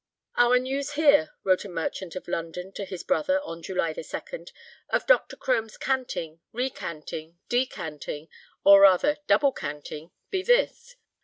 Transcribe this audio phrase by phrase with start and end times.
[0.35, 4.19] "Our news here," wrote a merchant of London to his brother on July 2,
[4.89, 5.35] "of Dr.
[5.35, 8.27] Crome's canting, recanting, decanting,
[8.63, 10.95] or rather double canting, be this."